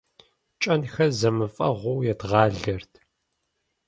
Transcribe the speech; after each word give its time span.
КӀэнхэр 0.61 1.11
зэмыфэгъуу 1.19 2.05
едгъалэрт. 2.11 2.93